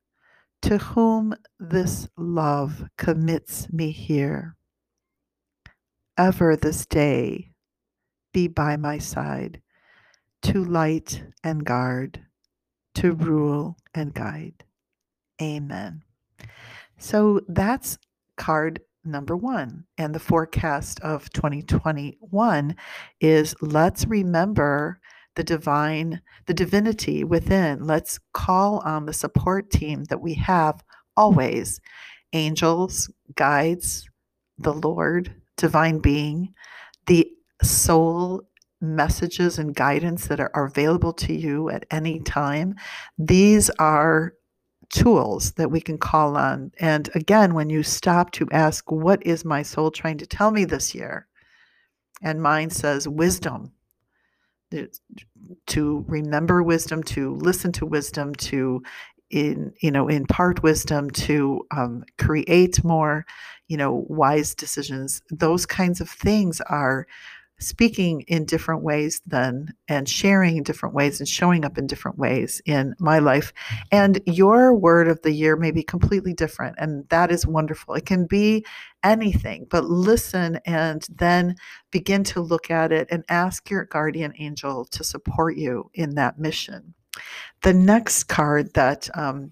to 0.64 0.78
whom 0.78 1.36
this 1.60 2.08
love 2.18 2.86
commits 2.98 3.72
me 3.72 3.92
here, 3.92 4.56
ever 6.18 6.56
this 6.56 6.86
day 6.86 7.52
be 8.34 8.48
by 8.48 8.78
my 8.78 8.98
side, 8.98 9.62
to 10.44 10.64
light 10.64 11.24
and 11.44 11.66
guard, 11.66 12.26
to 13.00 13.14
rule 13.14 13.78
and 13.94 14.14
guide. 14.14 14.66
Amen. 15.42 16.04
So 16.98 17.40
that's 17.48 17.98
card 18.36 18.82
number 19.06 19.38
one. 19.38 19.86
And 19.98 20.14
the 20.14 20.20
forecast 20.20 21.00
of 21.00 21.32
2021 21.32 22.76
is 23.22 23.56
let's 23.62 24.06
remember 24.06 25.00
the 25.36 25.46
divine, 25.46 26.22
the 26.48 26.54
divinity 26.54 27.24
within. 27.24 27.86
Let's 27.86 28.20
call 28.34 28.80
on 28.80 29.06
the 29.06 29.14
support 29.14 29.70
team 29.70 30.04
that 30.06 30.20
we 30.20 30.34
have 30.34 30.84
always 31.16 31.80
angels, 32.34 33.10
guides, 33.36 34.10
the 34.58 34.74
Lord, 34.74 35.34
divine 35.56 36.00
being, 36.00 36.54
the 37.06 37.32
soul 37.64 38.42
messages 38.82 39.60
and 39.60 39.76
guidance 39.76 40.28
that 40.28 40.40
are, 40.40 40.52
available 40.54 41.14
to 41.14 41.34
you 41.34 41.70
at 41.70 41.86
any 41.92 42.20
time. 42.20 42.76
These 43.18 43.70
are 43.72 44.34
tools 44.90 45.52
that 45.54 45.72
we 45.72 45.82
can 45.82 45.98
call 45.98 46.36
on. 46.36 46.72
And 46.80 47.10
again, 47.16 47.54
when 47.54 47.70
you 47.70 47.84
stop 47.84 48.32
to 48.32 48.48
ask, 48.52 48.90
What 48.92 49.26
is 49.26 49.46
my 49.46 49.62
soul 49.62 49.92
trying 49.92 50.18
to 50.20 50.26
tell 50.26 50.52
me 50.52 50.66
this 50.66 50.96
year? 50.96 51.28
And 52.22 52.42
mine 52.42 52.70
says 52.70 53.08
wisdom, 53.08 53.72
to 55.68 56.06
remember 56.08 56.62
wisdom, 56.62 57.02
to 57.04 57.36
listen 57.36 57.72
to 57.74 57.86
wisdom, 57.86 58.36
to 58.36 58.84
in 59.30 59.72
you 59.82 59.92
know 59.92 60.08
impart 60.08 60.64
wisdom 60.64 61.10
to 61.12 61.66
um, 61.72 62.04
create 62.18 62.84
more 62.84 63.26
you 63.68 63.78
know 63.78 64.06
wise 64.10 64.56
decisions 64.56 65.22
those 65.30 65.66
kinds 65.66 66.02
of 66.02 66.10
things 66.10 66.60
are 66.62 67.06
speaking 67.60 68.22
in 68.22 68.46
different 68.46 68.84
ways 68.84 69.22
then 69.26 69.74
and 69.88 70.08
sharing 70.08 70.58
in 70.58 70.64
different 70.64 70.96
ways 70.96 71.20
and 71.20 71.28
showing 71.28 71.66
up 71.66 71.78
in 71.78 71.88
different 71.88 72.18
ways 72.18 72.62
in 72.66 72.96
my 73.00 73.20
life. 73.20 73.54
And 73.92 74.22
your 74.26 74.74
word 74.74 75.08
of 75.08 75.22
the 75.22 75.32
year 75.32 75.56
may 75.56 75.72
be 75.72 75.84
completely 75.84 76.34
different 76.34 76.76
and 76.80 77.08
that 77.10 77.32
is 77.32 77.46
wonderful. 77.46 77.96
It 77.96 78.06
can 78.06 78.26
be 78.26 78.66
anything 79.04 79.68
but 79.70 79.86
listen 79.86 80.60
and 80.66 81.06
then 81.10 81.56
begin 81.92 82.24
to 82.26 82.42
look 82.42 82.72
at 82.72 82.92
it 82.92 83.08
and 83.12 83.24
ask 83.30 83.70
your 83.70 83.86
guardian 83.86 84.34
angel 84.40 84.86
to 84.86 85.04
support 85.04 85.58
you 85.58 85.90
in 85.94 86.16
that 86.16 86.40
mission. 86.40 86.94
The 87.64 87.74
next 87.74 88.26
card 88.26 88.74
that 88.74 89.10
um, 89.18 89.52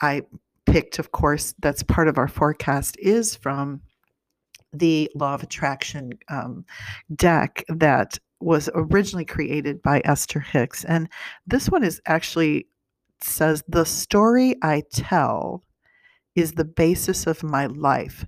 I 0.00 0.22
picked, 0.66 0.98
of 0.98 1.12
course, 1.12 1.54
that's 1.60 1.82
part 1.82 2.08
of 2.08 2.18
our 2.18 2.28
forecast 2.28 2.96
is 2.98 3.34
from 3.34 3.80
the 4.72 5.10
Law 5.14 5.34
of 5.34 5.42
Attraction 5.42 6.12
um, 6.28 6.64
deck 7.14 7.64
that 7.68 8.18
was 8.40 8.70
originally 8.74 9.24
created 9.24 9.82
by 9.82 10.00
Esther 10.04 10.40
Hicks. 10.40 10.84
And 10.84 11.08
this 11.46 11.68
one 11.68 11.82
is 11.82 12.00
actually 12.06 12.66
says, 13.20 13.64
The 13.68 13.84
story 13.84 14.56
I 14.62 14.82
tell 14.92 15.64
is 16.34 16.52
the 16.52 16.64
basis 16.64 17.26
of 17.26 17.42
my 17.42 17.66
life. 17.66 18.24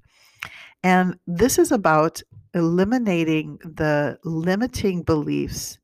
And 0.82 1.18
this 1.26 1.58
is 1.58 1.70
about 1.70 2.22
eliminating 2.54 3.58
the 3.58 4.18
limiting 4.24 5.02
beliefs 5.02 5.78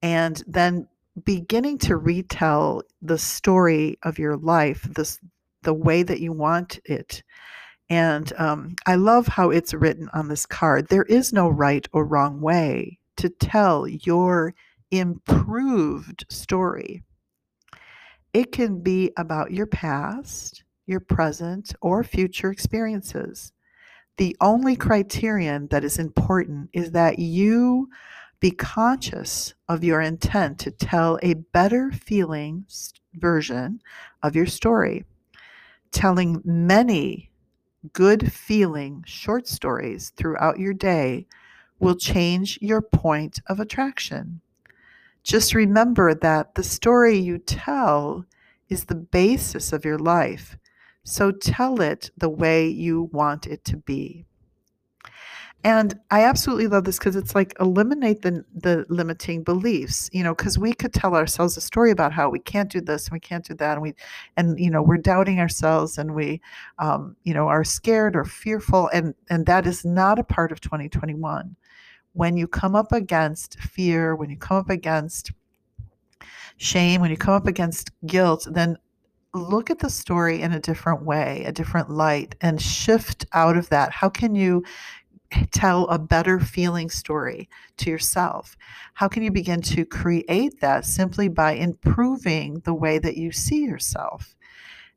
and 0.00 0.42
then 0.46 0.88
beginning 1.24 1.78
to 1.78 1.96
retell 1.96 2.82
the 3.02 3.18
story 3.18 3.98
of 4.02 4.18
your 4.18 4.36
life, 4.36 4.82
this 4.82 5.18
the 5.62 5.74
way 5.74 6.02
that 6.02 6.20
you 6.20 6.32
want 6.32 6.80
it. 6.84 7.22
And 7.92 8.32
um, 8.38 8.76
I 8.86 8.94
love 8.94 9.26
how 9.26 9.50
it's 9.50 9.74
written 9.74 10.08
on 10.14 10.28
this 10.28 10.46
card. 10.46 10.88
There 10.88 11.02
is 11.02 11.30
no 11.30 11.50
right 11.50 11.86
or 11.92 12.06
wrong 12.06 12.40
way 12.40 12.98
to 13.18 13.28
tell 13.28 13.86
your 13.86 14.54
improved 14.90 16.24
story. 16.30 17.02
It 18.32 18.50
can 18.50 18.80
be 18.80 19.12
about 19.18 19.52
your 19.52 19.66
past, 19.66 20.64
your 20.86 21.00
present, 21.00 21.74
or 21.82 22.02
future 22.02 22.50
experiences. 22.50 23.52
The 24.16 24.34
only 24.40 24.74
criterion 24.74 25.66
that 25.66 25.84
is 25.84 25.98
important 25.98 26.70
is 26.72 26.92
that 26.92 27.18
you 27.18 27.90
be 28.40 28.52
conscious 28.52 29.52
of 29.68 29.84
your 29.84 30.00
intent 30.00 30.58
to 30.60 30.70
tell 30.70 31.18
a 31.22 31.34
better 31.34 31.92
feeling 31.92 32.64
version 33.12 33.82
of 34.22 34.34
your 34.34 34.46
story. 34.46 35.04
Telling 35.90 36.40
many 36.42 37.28
good 37.92 38.32
feeling 38.32 39.02
short 39.06 39.46
stories 39.48 40.10
throughout 40.16 40.58
your 40.58 40.74
day 40.74 41.26
will 41.78 41.96
change 41.96 42.58
your 42.62 42.80
point 42.80 43.40
of 43.48 43.58
attraction. 43.58 44.40
Just 45.22 45.54
remember 45.54 46.14
that 46.14 46.54
the 46.54 46.62
story 46.62 47.16
you 47.16 47.38
tell 47.38 48.24
is 48.68 48.84
the 48.84 48.94
basis 48.94 49.72
of 49.72 49.84
your 49.84 49.98
life, 49.98 50.56
so 51.04 51.30
tell 51.30 51.80
it 51.80 52.10
the 52.16 52.28
way 52.28 52.68
you 52.68 53.02
want 53.12 53.46
it 53.46 53.64
to 53.66 53.76
be. 53.76 54.26
And 55.64 55.98
I 56.10 56.24
absolutely 56.24 56.66
love 56.66 56.84
this 56.84 56.98
because 56.98 57.14
it's 57.14 57.36
like 57.36 57.54
eliminate 57.60 58.22
the 58.22 58.44
the 58.52 58.84
limiting 58.88 59.44
beliefs, 59.44 60.10
you 60.12 60.24
know, 60.24 60.34
because 60.34 60.58
we 60.58 60.72
could 60.72 60.92
tell 60.92 61.14
ourselves 61.14 61.56
a 61.56 61.60
story 61.60 61.92
about 61.92 62.12
how 62.12 62.28
we 62.28 62.40
can't 62.40 62.70
do 62.70 62.80
this 62.80 63.06
and 63.06 63.12
we 63.12 63.20
can't 63.20 63.44
do 63.44 63.54
that, 63.54 63.74
and 63.74 63.82
we, 63.82 63.94
and 64.36 64.58
you 64.58 64.70
know, 64.70 64.82
we're 64.82 64.96
doubting 64.96 65.38
ourselves 65.38 65.98
and 65.98 66.16
we, 66.16 66.40
um, 66.80 67.14
you 67.22 67.32
know, 67.32 67.46
are 67.46 67.62
scared 67.62 68.16
or 68.16 68.24
fearful, 68.24 68.88
and 68.92 69.14
and 69.30 69.46
that 69.46 69.64
is 69.64 69.84
not 69.84 70.18
a 70.18 70.24
part 70.24 70.50
of 70.50 70.60
2021. 70.60 71.54
When 72.14 72.36
you 72.36 72.48
come 72.48 72.74
up 72.74 72.90
against 72.90 73.60
fear, 73.60 74.16
when 74.16 74.30
you 74.30 74.36
come 74.38 74.56
up 74.56 74.68
against 74.68 75.30
shame, 76.56 77.00
when 77.00 77.10
you 77.10 77.16
come 77.16 77.34
up 77.34 77.46
against 77.46 77.90
guilt, 78.06 78.48
then 78.50 78.76
look 79.34 79.70
at 79.70 79.78
the 79.78 79.88
story 79.88 80.42
in 80.42 80.52
a 80.52 80.60
different 80.60 81.02
way, 81.04 81.42
a 81.46 81.52
different 81.52 81.90
light, 81.90 82.34
and 82.40 82.60
shift 82.60 83.24
out 83.32 83.56
of 83.56 83.68
that. 83.70 83.90
How 83.92 84.08
can 84.08 84.34
you 84.34 84.62
tell 85.50 85.86
a 85.88 85.98
better 85.98 86.40
feeling 86.40 86.90
story 86.90 87.48
to 87.78 87.90
yourself? 87.90 88.56
How 88.94 89.08
can 89.08 89.22
you 89.22 89.30
begin 89.30 89.62
to 89.62 89.84
create 89.84 90.60
that 90.60 90.84
simply 90.84 91.28
by 91.28 91.52
improving 91.52 92.60
the 92.64 92.74
way 92.74 92.98
that 92.98 93.16
you 93.16 93.32
see 93.32 93.64
yourself? 93.64 94.34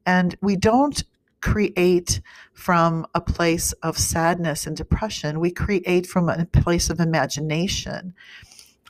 And 0.05 0.35
we 0.41 0.55
don't 0.55 1.03
create 1.41 2.21
from 2.53 3.05
a 3.13 3.21
place 3.21 3.71
of 3.83 3.97
sadness 3.97 4.65
and 4.65 4.75
depression, 4.75 5.39
we 5.39 5.51
create 5.51 6.07
from 6.07 6.29
a 6.29 6.45
place 6.45 6.89
of 6.89 6.99
imagination 6.99 8.13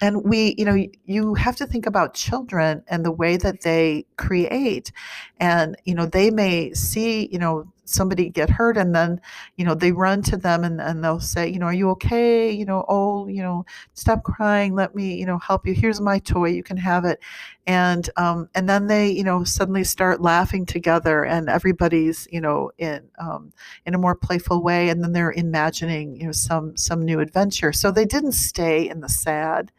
and 0.02 0.24
we 0.24 0.56
you 0.58 0.66
know 0.66 0.76
you 1.06 1.34
have 1.36 1.56
to 1.56 1.66
think 1.66 1.86
about 1.86 2.14
children 2.14 2.84
and 2.88 3.06
the 3.06 3.12
way 3.12 3.38
that 3.38 3.62
they 3.62 4.06
create 4.18 4.92
and 5.40 5.76
you 5.86 5.96
know 5.96 6.06
they 6.06 6.30
may 6.30 6.74
see 6.74 7.30
you 7.32 7.40
know 7.40 7.66
somebody 7.86 8.30
get 8.30 8.50
hurt 8.50 8.78
and 8.78 8.94
then 8.94 9.22
you 9.56 9.66
know 9.66 9.76
they 9.76 9.92
run 9.92 10.22
to 10.24 10.38
them 10.38 10.64
and, 10.64 10.82
and 10.82 11.04
they'll 11.04 11.20
say 11.20 11.48
you 11.48 11.60
know 11.60 11.68
are 11.68 11.74
you 11.74 11.90
okay? 11.92 12.52
You 12.52 12.66
know 12.66 12.86
oh 12.90 13.28
you 13.28 13.42
know 13.42 13.66
stop 13.94 14.24
crying 14.24 14.76
let 14.76 14.96
me 14.96 15.16
you 15.16 15.26
know 15.26 15.40
help 15.40 15.66
you. 15.66 15.74
Here's 15.74 16.02
my 16.02 16.20
toy 16.20 16.50
you 16.50 16.64
can 16.64 16.78
have 16.78 17.06
it. 17.06 17.20
And 17.68 18.10
um, 18.18 18.50
and 18.56 18.68
then 18.70 18.88
they 18.88 19.10
you 19.10 19.24
know 19.24 19.44
suddenly 19.44 19.84
start 19.84 20.22
laughing 20.22 20.66
together 20.66 21.24
and 21.26 21.50
everybody's 21.50 22.28
you 22.32 22.42
know 22.42 22.72
in 22.78 23.08
um, 23.20 23.54
in 23.86 23.96
a 23.96 24.00
more 24.00 24.16
playful 24.16 24.62
way 24.62 24.90
and 24.90 25.04
then 25.04 25.14
they're 25.14 25.32
imagining 25.32 26.16
you 26.16 26.26
know 26.26 26.32
some 26.32 26.76
some 26.78 27.04
new 27.04 27.20
adventure. 27.20 27.72
So 27.74 27.92
they 27.92 28.06
didn't 28.06 28.34
stay 28.34 28.90
in 28.90 29.02
the 29.02 29.10
sad 29.10 29.72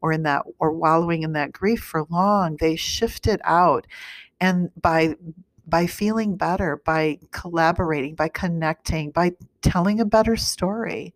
or 0.00 0.12
in 0.12 0.22
that 0.24 0.44
or 0.58 0.72
wallowing 0.72 1.22
in 1.22 1.32
that 1.32 1.52
grief 1.52 1.80
for 1.80 2.06
long. 2.10 2.56
They 2.60 2.76
shifted 2.76 3.40
out 3.44 3.86
and 4.40 4.70
by 4.80 5.16
by 5.66 5.86
feeling 5.86 6.36
better, 6.36 6.80
by 6.84 7.18
collaborating, 7.32 8.14
by 8.14 8.28
connecting, 8.28 9.10
by 9.10 9.32
telling 9.62 10.00
a 10.00 10.04
better 10.04 10.36
story. 10.36 11.14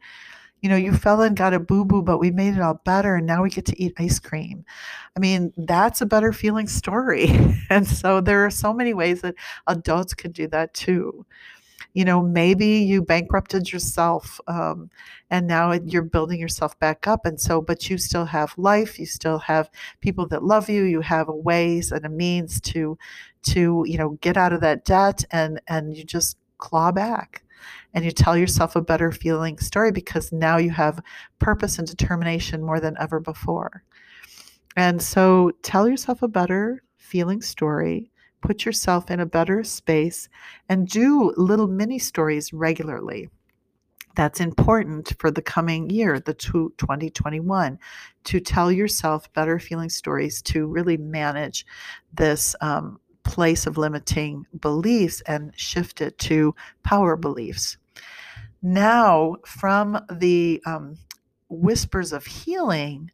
You 0.60 0.68
know, 0.68 0.76
you 0.76 0.92
fell 0.92 1.22
and 1.22 1.36
got 1.36 1.54
a 1.54 1.60
boo 1.60 1.86
boo, 1.86 2.02
but 2.02 2.18
we 2.18 2.30
made 2.30 2.54
it 2.54 2.60
all 2.60 2.80
better. 2.84 3.16
And 3.16 3.26
now 3.26 3.42
we 3.42 3.50
get 3.50 3.64
to 3.66 3.82
eat 3.82 3.94
ice 3.98 4.18
cream. 4.18 4.64
I 5.16 5.20
mean, 5.20 5.52
that's 5.56 6.02
a 6.02 6.06
better 6.06 6.32
feeling 6.32 6.68
story. 6.68 7.30
and 7.70 7.86
so 7.86 8.20
there 8.20 8.44
are 8.44 8.50
so 8.50 8.74
many 8.74 8.92
ways 8.92 9.22
that 9.22 9.36
adults 9.66 10.12
can 10.12 10.32
do 10.32 10.46
that 10.48 10.74
too 10.74 11.24
you 11.94 12.04
know 12.04 12.22
maybe 12.22 12.66
you 12.66 13.02
bankrupted 13.02 13.72
yourself 13.72 14.40
um, 14.46 14.90
and 15.30 15.46
now 15.46 15.72
you're 15.72 16.02
building 16.02 16.38
yourself 16.38 16.78
back 16.78 17.06
up 17.06 17.26
and 17.26 17.40
so 17.40 17.60
but 17.60 17.88
you 17.90 17.98
still 17.98 18.24
have 18.24 18.54
life 18.56 18.98
you 18.98 19.06
still 19.06 19.38
have 19.38 19.70
people 20.00 20.26
that 20.26 20.44
love 20.44 20.68
you 20.68 20.84
you 20.84 21.00
have 21.00 21.28
a 21.28 21.34
ways 21.34 21.90
and 21.92 22.04
a 22.04 22.08
means 22.08 22.60
to 22.60 22.96
to 23.42 23.84
you 23.86 23.98
know 23.98 24.10
get 24.20 24.36
out 24.36 24.52
of 24.52 24.60
that 24.60 24.84
debt 24.84 25.24
and 25.30 25.60
and 25.68 25.96
you 25.96 26.04
just 26.04 26.36
claw 26.58 26.92
back 26.92 27.42
and 27.94 28.04
you 28.04 28.10
tell 28.10 28.36
yourself 28.36 28.76
a 28.76 28.80
better 28.80 29.10
feeling 29.10 29.58
story 29.58 29.90
because 29.92 30.32
now 30.32 30.56
you 30.56 30.70
have 30.70 31.02
purpose 31.38 31.78
and 31.78 31.88
determination 31.88 32.62
more 32.62 32.80
than 32.80 32.96
ever 33.00 33.20
before 33.20 33.82
and 34.76 35.00
so 35.02 35.50
tell 35.62 35.88
yourself 35.88 36.22
a 36.22 36.28
better 36.28 36.82
feeling 36.98 37.40
story 37.42 38.10
put 38.40 38.64
yourself 38.64 39.10
in 39.10 39.20
a 39.20 39.26
better 39.26 39.62
space, 39.62 40.28
and 40.68 40.88
do 40.88 41.32
little 41.36 41.66
mini 41.66 41.98
stories 41.98 42.52
regularly. 42.52 43.28
That's 44.16 44.40
important 44.40 45.14
for 45.18 45.30
the 45.30 45.42
coming 45.42 45.88
year, 45.88 46.18
the 46.18 46.34
2021, 46.34 47.78
to 48.24 48.40
tell 48.40 48.72
yourself 48.72 49.32
better 49.34 49.58
feeling 49.58 49.88
stories 49.88 50.42
to 50.42 50.66
really 50.66 50.96
manage 50.96 51.64
this 52.12 52.56
um, 52.60 52.98
place 53.24 53.66
of 53.66 53.78
limiting 53.78 54.46
beliefs 54.60 55.22
and 55.26 55.52
shift 55.56 56.00
it 56.00 56.18
to 56.18 56.54
power 56.82 57.16
beliefs. 57.16 57.76
Now, 58.62 59.36
from 59.46 59.98
the 60.10 60.62
um, 60.66 60.98
whispers 61.48 62.12
of 62.12 62.26
healing, 62.26 63.10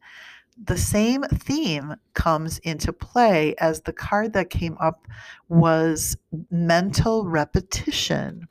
the 0.62 0.78
same 0.78 1.22
theme 1.22 1.94
comes 2.14 2.58
into 2.60 2.92
play 2.92 3.54
as 3.58 3.82
the 3.82 3.92
card 3.92 4.32
that 4.32 4.50
came 4.50 4.76
up 4.80 5.06
was 5.48 6.16
mental 6.50 7.26
repetition. 7.26 8.48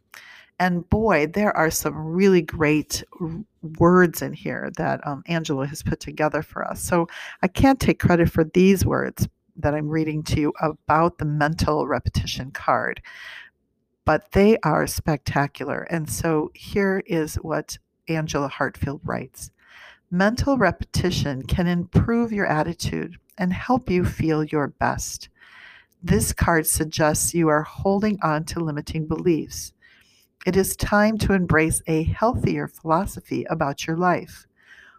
And 0.59 0.87
boy, 0.89 1.27
there 1.27 1.55
are 1.57 1.71
some 1.71 1.97
really 1.97 2.41
great 2.41 3.03
words 3.79 4.21
in 4.21 4.31
here 4.31 4.71
that 4.77 5.05
um, 5.05 5.23
Angela 5.27 5.65
has 5.67 5.83
put 5.83 5.99
together 5.99 6.41
for 6.41 6.63
us. 6.63 6.81
So 6.81 7.07
I 7.41 7.47
can't 7.47 7.79
take 7.79 7.99
credit 7.99 8.29
for 8.29 8.45
these 8.45 8.85
words 8.85 9.27
that 9.57 9.73
I'm 9.73 9.87
reading 9.87 10.23
to 10.23 10.39
you 10.39 10.53
about 10.61 11.17
the 11.17 11.25
mental 11.25 11.87
repetition 11.87 12.51
card, 12.51 13.01
but 14.05 14.31
they 14.31 14.57
are 14.63 14.87
spectacular. 14.87 15.83
And 15.83 16.09
so 16.09 16.51
here 16.53 17.03
is 17.05 17.35
what 17.35 17.77
Angela 18.07 18.47
Hartfield 18.49 19.01
writes 19.03 19.51
Mental 20.11 20.57
repetition 20.57 21.43
can 21.43 21.67
improve 21.67 22.31
your 22.31 22.45
attitude 22.45 23.17
and 23.37 23.51
help 23.51 23.89
you 23.89 24.05
feel 24.05 24.43
your 24.43 24.67
best. 24.67 25.29
This 26.03 26.31
card 26.31 26.67
suggests 26.67 27.33
you 27.33 27.49
are 27.49 27.63
holding 27.63 28.19
on 28.21 28.43
to 28.45 28.59
limiting 28.59 29.07
beliefs. 29.07 29.73
It 30.45 30.55
is 30.55 30.75
time 30.75 31.17
to 31.19 31.33
embrace 31.33 31.81
a 31.87 32.03
healthier 32.03 32.67
philosophy 32.67 33.45
about 33.49 33.87
your 33.87 33.97
life. 33.97 34.45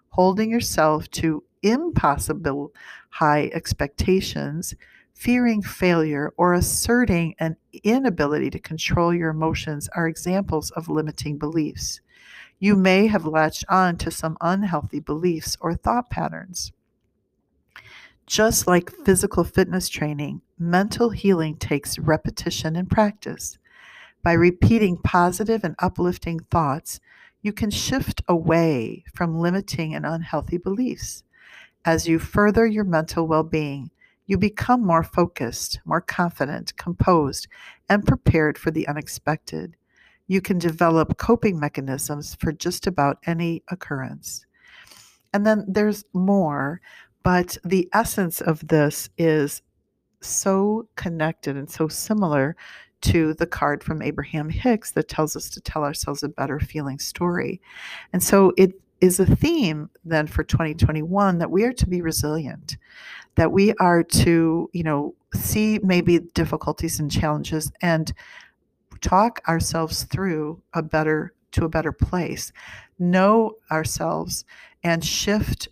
Holding 0.09 0.51
yourself 0.51 1.09
to 1.13 1.45
impossible 1.71 2.73
high 3.11 3.51
expectations, 3.53 4.75
fearing 5.15 5.63
failure, 5.63 6.33
or 6.37 6.53
asserting 6.53 7.35
an 7.39 7.57
inability 7.83 8.51
to 8.51 8.59
control 8.59 9.15
your 9.15 9.31
emotions 9.31 9.89
are 9.97 10.09
examples 10.09 10.71
of 10.73 10.89
limiting 10.89 11.39
beliefs. 11.39 12.01
You 12.59 12.77
may 12.77 13.07
have 13.07 13.27
latched 13.27 13.65
on 13.69 13.97
to 13.99 14.11
some 14.11 14.37
unhealthy 14.41 15.01
beliefs 15.01 15.57
or 15.61 15.75
thought 15.75 16.11
patterns. 16.11 16.73
Just 18.27 18.67
like 18.67 18.91
physical 19.05 19.45
fitness 19.45 19.89
training, 19.89 20.41
mental 20.59 21.11
healing 21.11 21.57
takes 21.57 21.99
repetition 21.99 22.75
and 22.75 22.91
practice. 22.91 23.59
By 24.23 24.33
repeating 24.33 24.97
positive 24.97 25.63
and 25.63 25.77
uplifting 25.79 26.41
thoughts, 26.41 26.99
you 27.43 27.53
can 27.53 27.71
shift 27.71 28.23
away 28.27 29.05
from 29.15 29.39
limiting 29.39 29.95
and 29.95 30.05
unhealthy 30.05 30.59
beliefs. 30.59 31.23
As 31.87 32.09
you 32.09 32.19
further 32.19 32.67
your 32.67 32.83
mental 32.83 33.29
well 33.29 33.45
being, 33.45 33.93
you 34.27 34.37
become 34.37 34.85
more 34.85 35.05
focused, 35.05 35.79
more 35.85 36.01
confident, 36.01 36.77
composed, 36.77 37.47
and 37.89 38.05
prepared 38.05 38.59
for 38.59 38.73
the 38.73 38.89
unexpected. 38.89 39.77
You 40.27 40.41
can 40.41 40.59
develop 40.59 41.17
coping 41.17 41.61
mechanisms 41.61 42.35
for 42.35 42.51
just 42.51 42.89
about 42.89 43.19
any 43.25 43.63
occurrence. 43.69 44.45
And 45.33 45.47
then 45.47 45.65
there's 45.69 46.05
more, 46.13 46.81
but 47.23 47.57
the 47.65 47.89
essence 47.93 48.41
of 48.41 48.67
this 48.67 49.09
is 49.17 49.63
so 50.21 50.89
connected 50.97 51.57
and 51.57 51.71
so 51.71 51.87
similar 51.87 52.57
to 53.03 53.35
the 53.35 53.47
card 53.47 53.85
from 53.85 54.03
Abraham 54.03 54.49
Hicks 54.49 54.91
that 54.93 55.07
tells 55.07 55.37
us 55.37 55.49
to 55.51 55.61
tell 55.61 55.85
ourselves 55.85 56.25
a 56.25 56.29
better 56.29 56.59
feeling 56.59 56.99
story. 56.99 57.61
And 58.13 58.25
so 58.25 58.53
it 58.57 58.73
is 59.01 59.21
a 59.21 59.27
theme 59.27 59.91
then 60.05 60.27
for 60.27 60.45
2021 60.45 61.39
that 61.39 61.51
we 61.51 61.65
are 61.65 61.73
to 61.73 61.87
be 61.87 62.01
resilient, 62.01 62.77
that 63.35 63.53
we 63.53 63.75
are 63.75 64.03
to, 64.03 64.71
you 64.73 64.83
know, 64.83 65.15
see 65.35 65.79
maybe 65.83 66.19
difficulties 66.35 66.99
and 67.01 67.11
challenges 67.11 67.71
and 67.83 68.13
talk 69.01 69.43
ourselves 69.49 70.05
through 70.05 70.61
a 70.75 70.83
better 70.83 71.33
to 71.53 71.65
a 71.65 71.69
better 71.69 71.93
place, 71.93 72.53
know 72.99 73.53
ourselves 73.71 74.45
and 74.83 75.05
shift 75.05 75.69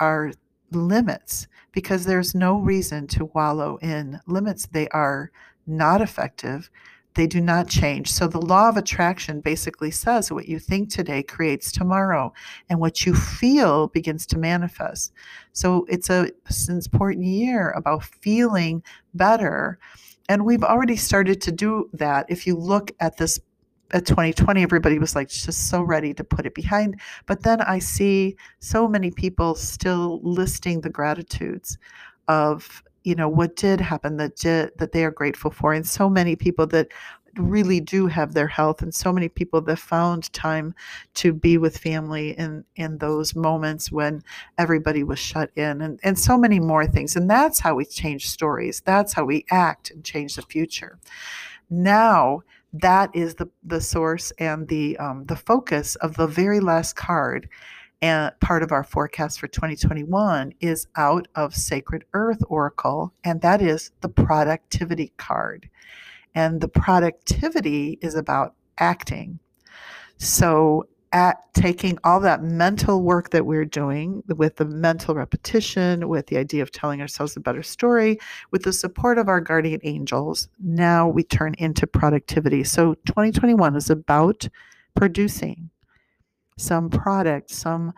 our 0.00 0.32
limits 0.72 1.46
because 1.72 2.04
there's 2.04 2.34
no 2.34 2.58
reason 2.58 3.06
to 3.06 3.26
wallow 3.34 3.78
in 3.82 4.18
limits. 4.26 4.66
They 4.66 4.88
are 4.88 5.30
not 5.66 6.00
effective. 6.00 6.70
They 7.14 7.26
do 7.26 7.40
not 7.40 7.68
change. 7.68 8.12
So 8.12 8.28
the 8.28 8.40
law 8.40 8.68
of 8.68 8.76
attraction 8.76 9.40
basically 9.40 9.90
says 9.90 10.30
what 10.30 10.48
you 10.48 10.58
think 10.58 10.88
today 10.88 11.22
creates 11.22 11.72
tomorrow, 11.72 12.32
and 12.68 12.78
what 12.78 13.04
you 13.04 13.14
feel 13.14 13.88
begins 13.88 14.26
to 14.26 14.38
manifest. 14.38 15.12
So 15.52 15.84
it's 15.88 16.10
a 16.10 16.30
it's 16.46 16.68
an 16.68 16.76
important 16.76 17.26
year 17.26 17.70
about 17.70 18.04
feeling 18.04 18.82
better. 19.14 19.78
And 20.28 20.44
we've 20.44 20.62
already 20.62 20.96
started 20.96 21.40
to 21.42 21.52
do 21.52 21.88
that. 21.94 22.26
If 22.28 22.46
you 22.46 22.54
look 22.54 22.92
at 23.00 23.16
this 23.16 23.40
at 23.92 24.04
2020, 24.06 24.62
everybody 24.62 24.98
was 24.98 25.14
like 25.14 25.28
just 25.28 25.68
so 25.68 25.82
ready 25.82 26.12
to 26.14 26.22
put 26.22 26.44
it 26.44 26.54
behind. 26.54 27.00
But 27.26 27.42
then 27.42 27.62
I 27.62 27.78
see 27.78 28.36
so 28.60 28.86
many 28.86 29.10
people 29.10 29.54
still 29.54 30.20
listing 30.22 30.82
the 30.82 30.90
gratitudes 30.90 31.78
of 32.28 32.82
you 33.08 33.14
know 33.14 33.28
what 33.28 33.56
did 33.56 33.80
happen 33.80 34.18
that 34.18 34.36
did 34.36 34.70
that 34.76 34.92
they 34.92 35.02
are 35.02 35.10
grateful 35.10 35.50
for 35.50 35.72
and 35.72 35.86
so 35.86 36.10
many 36.10 36.36
people 36.36 36.66
that 36.66 36.88
really 37.36 37.80
do 37.80 38.06
have 38.06 38.34
their 38.34 38.46
health 38.46 38.82
and 38.82 38.94
so 38.94 39.12
many 39.12 39.28
people 39.28 39.60
that 39.62 39.78
found 39.78 40.30
time 40.32 40.74
to 41.14 41.32
be 41.32 41.56
with 41.56 41.78
family 41.78 42.30
in 42.32 42.64
in 42.76 42.98
those 42.98 43.34
moments 43.34 43.90
when 43.90 44.22
everybody 44.58 45.02
was 45.02 45.18
shut 45.18 45.50
in 45.56 45.80
and 45.80 45.98
and 46.02 46.18
so 46.18 46.36
many 46.36 46.60
more 46.60 46.86
things 46.86 47.16
and 47.16 47.30
that's 47.30 47.60
how 47.60 47.74
we 47.74 47.84
change 47.84 48.28
stories 48.28 48.82
that's 48.84 49.14
how 49.14 49.24
we 49.24 49.44
act 49.50 49.90
and 49.90 50.04
change 50.04 50.36
the 50.36 50.42
future. 50.42 50.98
Now 51.70 52.42
that 52.74 53.10
is 53.14 53.34
the 53.36 53.48
the 53.64 53.80
source 53.80 54.30
and 54.38 54.68
the 54.68 54.96
um, 54.98 55.24
the 55.24 55.36
focus 55.36 55.96
of 55.96 56.16
the 56.16 56.26
very 56.26 56.60
last 56.60 56.96
card 56.96 57.48
and 58.00 58.32
part 58.40 58.62
of 58.62 58.70
our 58.70 58.84
forecast 58.84 59.40
for 59.40 59.48
2021 59.48 60.54
is 60.60 60.86
out 60.96 61.26
of 61.34 61.54
Sacred 61.54 62.04
Earth 62.14 62.42
Oracle, 62.48 63.12
and 63.24 63.40
that 63.40 63.60
is 63.60 63.90
the 64.02 64.08
productivity 64.08 65.12
card. 65.16 65.68
And 66.34 66.60
the 66.60 66.68
productivity 66.68 67.98
is 68.00 68.14
about 68.14 68.54
acting. 68.78 69.40
So, 70.18 70.86
at 71.12 71.38
taking 71.54 71.98
all 72.04 72.20
that 72.20 72.42
mental 72.42 73.02
work 73.02 73.30
that 73.30 73.46
we're 73.46 73.64
doing 73.64 74.22
with 74.36 74.56
the 74.56 74.66
mental 74.66 75.14
repetition, 75.14 76.06
with 76.06 76.26
the 76.26 76.36
idea 76.36 76.62
of 76.62 76.70
telling 76.70 77.00
ourselves 77.00 77.34
a 77.34 77.40
better 77.40 77.62
story, 77.62 78.18
with 78.50 78.62
the 78.62 78.72
support 78.74 79.16
of 79.16 79.26
our 79.26 79.40
guardian 79.40 79.80
angels, 79.84 80.48
now 80.62 81.08
we 81.08 81.22
turn 81.22 81.54
into 81.56 81.86
productivity. 81.86 82.62
So 82.62 82.92
2021 83.06 83.74
is 83.74 83.88
about 83.88 84.46
producing 84.94 85.70
some 86.58 86.90
product, 86.90 87.50
some 87.50 87.92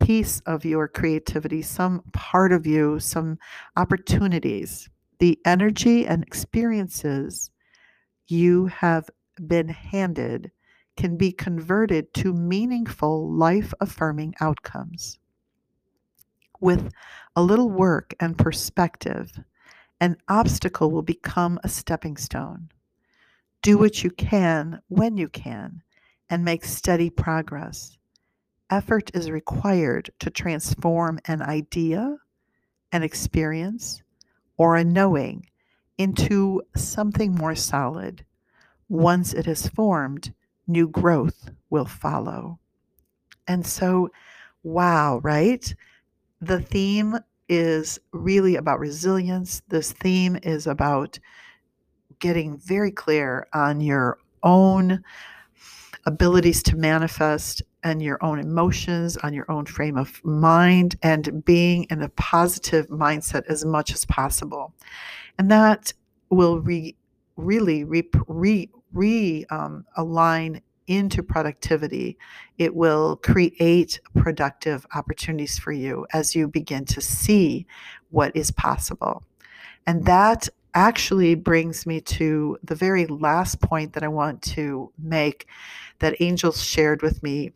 piece 0.00 0.40
of 0.40 0.64
your 0.64 0.88
creativity, 0.88 1.62
some 1.62 2.02
part 2.12 2.52
of 2.52 2.66
you, 2.66 2.98
some 3.00 3.38
opportunities, 3.76 4.88
the 5.18 5.38
energy 5.44 6.06
and 6.06 6.22
experiences 6.22 7.50
you 8.28 8.66
have 8.66 9.08
been 9.46 9.68
handed 9.68 10.50
can 10.96 11.16
be 11.16 11.32
converted 11.32 12.12
to 12.14 12.32
meaningful, 12.32 13.30
life 13.30 13.72
affirming 13.80 14.34
outcomes. 14.40 15.18
With 16.60 16.90
a 17.34 17.42
little 17.42 17.70
work 17.70 18.14
and 18.18 18.36
perspective, 18.36 19.30
an 20.00 20.16
obstacle 20.28 20.90
will 20.90 21.02
become 21.02 21.58
a 21.62 21.68
stepping 21.68 22.16
stone. 22.16 22.70
Do 23.62 23.78
what 23.78 24.04
you 24.04 24.10
can 24.10 24.80
when 24.88 25.16
you 25.16 25.28
can 25.28 25.82
and 26.30 26.44
make 26.44 26.64
steady 26.64 27.10
progress. 27.10 27.96
Effort 28.70 29.10
is 29.14 29.30
required 29.30 30.10
to 30.18 30.30
transform 30.30 31.20
an 31.26 31.40
idea, 31.40 32.16
an 32.92 33.02
experience, 33.02 34.02
or 34.56 34.76
a 34.76 34.84
knowing 34.84 35.46
into 35.98 36.62
something 36.76 37.34
more 37.34 37.54
solid. 37.54 38.24
Once 38.88 39.32
it 39.32 39.46
is 39.46 39.68
formed, 39.68 40.32
new 40.66 40.88
growth 40.88 41.50
will 41.70 41.84
follow. 41.84 42.58
And 43.46 43.66
so, 43.66 44.10
wow, 44.62 45.20
right? 45.22 45.74
The 46.40 46.60
theme 46.60 47.18
is 47.48 47.98
really 48.12 48.56
about 48.56 48.80
resilience. 48.80 49.62
This 49.68 49.92
theme 49.92 50.36
is 50.42 50.66
about 50.66 51.18
getting 52.18 52.58
very 52.58 52.90
clear 52.90 53.46
on 53.52 53.80
your 53.80 54.18
own 54.42 55.04
abilities 56.06 56.62
to 56.62 56.76
manifest 56.76 57.62
and 57.82 58.02
your 58.02 58.22
own 58.24 58.38
emotions, 58.38 59.16
on 59.18 59.32
your 59.32 59.50
own 59.50 59.66
frame 59.66 59.96
of 59.96 60.24
mind, 60.24 60.96
and 61.02 61.44
being 61.44 61.84
in 61.90 62.02
a 62.02 62.08
positive 62.10 62.86
mindset 62.88 63.44
as 63.48 63.64
much 63.64 63.92
as 63.92 64.04
possible. 64.06 64.72
And 65.38 65.50
that 65.50 65.92
will 66.30 66.60
re, 66.60 66.96
really 67.36 67.84
re, 67.84 68.08
re, 68.26 68.70
re 68.92 69.44
um, 69.50 69.84
align 69.96 70.62
into 70.86 71.22
productivity. 71.22 72.16
It 72.58 72.74
will 72.74 73.16
create 73.16 74.00
productive 74.14 74.86
opportunities 74.94 75.58
for 75.58 75.72
you 75.72 76.06
as 76.12 76.34
you 76.34 76.48
begin 76.48 76.84
to 76.86 77.00
see 77.00 77.66
what 78.10 78.34
is 78.34 78.50
possible. 78.50 79.24
And 79.86 80.04
that 80.06 80.48
actually 80.76 81.34
brings 81.34 81.86
me 81.86 82.02
to 82.02 82.58
the 82.62 82.74
very 82.74 83.06
last 83.06 83.60
point 83.62 83.94
that 83.94 84.04
I 84.04 84.08
want 84.08 84.42
to 84.42 84.92
make 84.98 85.46
that 86.00 86.20
angels 86.20 86.62
shared 86.62 87.00
with 87.00 87.22
me 87.22 87.52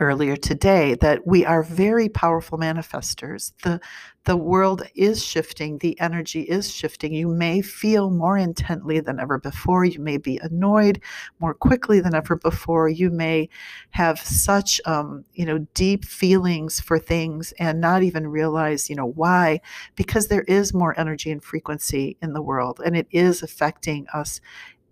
earlier 0.00 0.36
today 0.36 0.94
that 0.96 1.26
we 1.26 1.44
are 1.44 1.62
very 1.62 2.08
powerful 2.08 2.58
manifestors. 2.58 3.52
The 3.62 3.80
the 4.24 4.36
world 4.36 4.82
is 4.94 5.22
shifting 5.22 5.78
the 5.78 6.00
energy 6.00 6.42
is 6.42 6.72
shifting. 6.72 7.12
You 7.12 7.28
may 7.28 7.60
feel 7.60 8.10
more 8.10 8.38
intently 8.38 9.00
than 9.00 9.20
ever 9.20 9.38
before. 9.38 9.84
You 9.84 10.00
may 10.00 10.16
be 10.16 10.38
annoyed 10.38 11.02
more 11.40 11.52
quickly 11.52 12.00
than 12.00 12.14
ever 12.14 12.36
before. 12.36 12.88
You 12.88 13.10
may 13.10 13.50
have 13.90 14.18
such 14.18 14.80
um, 14.86 15.24
you 15.34 15.44
know 15.44 15.58
deep 15.74 16.04
feelings 16.04 16.80
for 16.80 16.98
things 16.98 17.52
and 17.58 17.80
not 17.80 18.02
even 18.02 18.28
realize 18.28 18.88
you 18.88 18.96
know 18.96 19.10
why 19.10 19.60
because 19.94 20.28
there 20.28 20.44
is 20.48 20.74
more 20.74 20.98
energy 20.98 21.30
and 21.30 21.44
frequency 21.44 22.16
in 22.22 22.32
the 22.32 22.42
world 22.42 22.80
and 22.84 22.96
it 22.96 23.06
is 23.10 23.42
affecting 23.42 24.06
us 24.14 24.40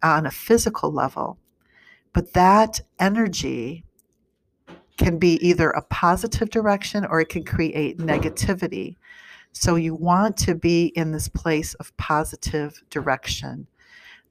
on 0.03 0.27
a 0.27 0.31
physical 0.31 0.93
level. 0.93 1.39
But 2.13 2.35
that 2.35 2.81
energy 2.99 3.85
can 5.03 5.19
be 5.19 5.35
either 5.47 5.71
a 5.71 5.83
positive 5.83 6.51
direction 6.51 7.05
or 7.05 7.21
it 7.21 7.29
can 7.29 7.45
create 7.45 7.99
negativity. 7.99 8.97
So 9.53 9.75
you 9.75 9.95
want 9.95 10.37
to 10.39 10.55
be 10.55 10.87
in 10.97 11.13
this 11.13 11.29
place 11.29 11.75
of 11.75 11.97
positive 11.97 12.83
direction. 12.91 13.67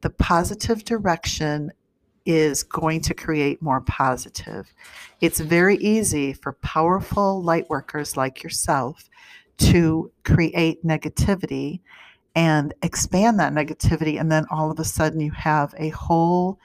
The 0.01 0.09
positive 0.09 0.83
direction 0.83 1.71
is 2.25 2.63
going 2.63 3.01
to 3.01 3.13
create 3.13 3.61
more 3.61 3.81
positive. 3.81 4.71
It's 5.21 5.39
very 5.39 5.77
easy 5.77 6.33
for 6.33 6.53
powerful 6.53 7.41
light 7.41 7.69
workers 7.69 8.17
like 8.17 8.43
yourself 8.43 9.09
to 9.57 10.11
create 10.23 10.85
negativity 10.85 11.81
and 12.35 12.73
expand 12.81 13.39
that 13.39 13.53
negativity 13.53 14.19
and 14.19 14.31
then 14.31 14.45
all 14.49 14.71
of 14.71 14.79
a 14.79 14.83
sudden 14.83 15.19
you 15.19 15.31
have 15.31 15.73
a 15.77 15.89
whole 15.89 16.57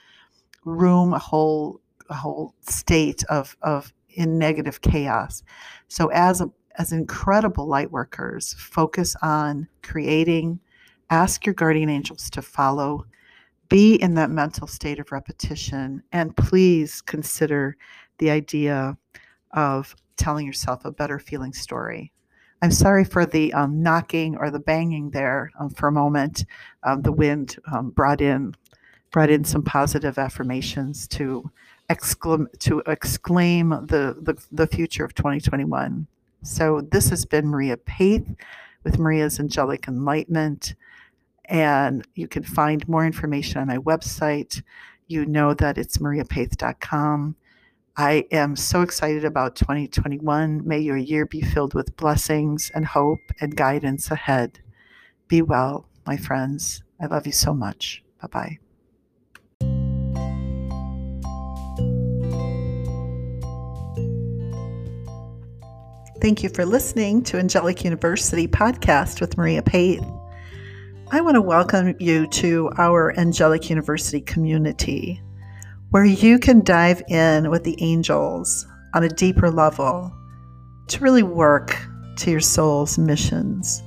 room 0.65 1.13
a 1.13 1.19
whole 1.19 1.81
a 2.09 2.15
whole 2.15 2.55
state 2.61 3.25
of 3.25 3.57
of 3.63 3.93
in 4.17 4.39
negative 4.39 4.81
chaos 4.81 5.43
so 5.89 6.09
as 6.09 6.41
a 6.41 6.51
as 6.79 6.93
incredible 6.93 7.67
light 7.67 7.91
workers 7.91 8.55
focus 8.59 9.17
on 9.23 9.67
creating 9.83 10.59
ask 11.11 11.47
your 11.47 11.55
guardian 11.55 11.89
angels 11.89 12.29
to 12.29 12.43
follow 12.43 13.05
be 13.69 13.95
in 13.97 14.15
that 14.15 14.31
mental 14.31 14.67
state 14.67 14.99
of 14.99 15.13
repetition 15.13 16.03
and 16.13 16.37
please 16.37 17.01
consider 17.03 17.77
the 18.19 18.31
idea 18.31 18.97
of 19.53 19.95
telling 20.17 20.47
yourself 20.47 20.85
a 20.85 20.91
better 20.91 21.19
feeling 21.19 21.53
story. 21.53 22.13
I'm 22.63 22.71
sorry 22.71 23.05
for 23.05 23.27
the 23.27 23.53
um, 23.53 23.83
knocking 23.83 24.37
or 24.37 24.51
the 24.51 24.59
banging 24.59 25.11
there 25.11 25.51
um, 25.61 25.71
for 25.71 25.89
a 25.89 25.93
moment. 25.93 26.45
Um, 26.85 27.03
the 27.03 27.13
wind 27.13 27.57
um, 27.71 27.91
brought 27.91 28.21
in 28.21 28.55
brought 29.17 29.31
in 29.31 29.45
some 29.45 29.63
positive 29.63 30.19
affirmations 30.19 31.09
to 31.09 31.51
exclaim 31.89 32.47
to 32.59 32.83
exclaim 32.87 33.71
the, 33.71 34.15
the 34.21 34.37
the 34.53 34.67
future 34.67 35.07
of 35.07 35.15
2021. 35.15 36.07
So 36.43 36.83
this 36.91 37.09
has 37.09 37.25
been 37.25 37.47
Maria 37.47 37.79
Paith 37.79 38.29
with 38.85 38.99
Maria's 38.99 39.41
Angelic 39.41 39.89
Enlightenment 39.89 40.75
and 41.47 42.07
you 42.15 42.29
can 42.29 42.43
find 42.43 42.87
more 42.91 43.07
information 43.07 43.59
on 43.59 43.69
my 43.69 43.79
website. 43.79 44.63
You 45.07 45.25
know 45.25 45.55
that 45.55 45.79
it's 45.79 45.97
mariapaith.com. 45.97 47.37
I 47.97 48.27
am 48.33 48.55
so 48.55 48.83
excited 48.83 49.25
about 49.25 49.57
2021. 49.57 50.69
May 50.69 50.81
your 50.81 50.99
year 50.99 51.25
be 51.25 51.41
filled 51.41 51.73
with 51.73 51.97
blessings 51.97 52.71
and 52.75 52.85
hope 52.85 53.21
and 53.41 53.57
guidance 53.57 54.11
ahead. 54.11 54.61
Be 55.27 55.41
well, 55.41 55.89
my 56.07 56.19
friends. 56.19 56.83
I 57.01 57.07
love 57.07 57.25
you 57.25 57.33
so 57.33 57.55
much. 57.55 58.05
Bye 58.21 58.29
bye. 58.29 58.59
Thank 66.21 66.43
you 66.43 66.49
for 66.49 66.65
listening 66.65 67.23
to 67.25 67.39
Angelic 67.39 67.85
University 67.85 68.49
podcast 68.49 69.21
with 69.21 69.37
Maria 69.37 69.61
Paith. 69.63 70.03
I 71.11 71.21
want 71.21 71.35
to 71.35 71.43
welcome 71.43 71.95
you 72.01 72.27
to 72.29 72.71
our 72.79 73.15
Angelic 73.19 73.69
University 73.69 74.23
community, 74.23 75.21
where 75.91 76.07
you 76.07 76.39
can 76.39 76.65
dive 76.65 77.03
in 77.09 77.51
with 77.51 77.65
the 77.65 77.77
angels 77.81 78.67
on 78.95 79.05
a 79.05 79.11
deeper 79.11 79.51
level 79.51 80.11
to 80.89 81.01
really 81.01 81.23
work 81.23 81.77
to 82.17 82.31
your 82.31 82.41
soul's 82.41 82.97
missions. 82.97 83.83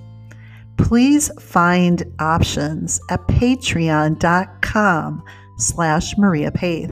Please 0.77 1.31
find 1.41 2.03
options 2.19 3.01
at 3.09 3.27
patreon.com 3.27 5.23
slash 5.57 6.15
Maria 6.17 6.51
Paith. 6.51 6.91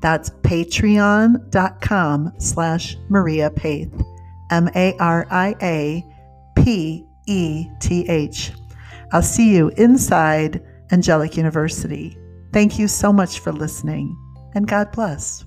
That's 0.00 0.30
patreon.com 0.30 2.32
slash 2.38 2.96
Maria 3.08 3.50
Paith. 3.50 4.13
M 4.50 4.68
A 4.74 4.96
R 4.98 5.26
I 5.30 5.54
A 5.62 6.04
P 6.56 7.06
E 7.26 7.66
T 7.80 8.08
H. 8.08 8.52
I'll 9.12 9.22
see 9.22 9.54
you 9.54 9.68
inside 9.76 10.62
Angelic 10.92 11.36
University. 11.36 12.16
Thank 12.52 12.78
you 12.78 12.88
so 12.88 13.12
much 13.12 13.40
for 13.40 13.52
listening, 13.52 14.16
and 14.54 14.66
God 14.66 14.92
bless. 14.92 15.44